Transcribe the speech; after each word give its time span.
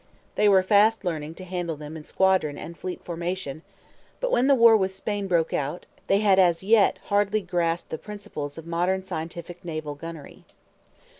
They 0.33 0.49
were 0.49 0.63
fast 0.63 1.05
learning 1.05 1.35
to 1.35 1.43
handle 1.43 1.75
them 1.75 1.95
in 1.95 2.05
squadron 2.05 2.57
and 2.57 2.75
fleet 2.75 3.03
formation; 3.05 3.61
but 4.19 4.31
when 4.31 4.47
the 4.47 4.55
war 4.55 4.75
with 4.75 4.95
Spain 4.95 5.27
broke 5.27 5.53
out, 5.53 5.85
they 6.07 6.21
had 6.21 6.39
as 6.39 6.63
yet 6.63 6.97
hardly 7.09 7.41
grasped 7.41 7.91
the 7.91 7.99
principles 7.99 8.57
of 8.57 8.65
modern 8.65 9.03
scientific 9.03 9.63
naval 9.63 9.93
gunnery. 9.93 10.43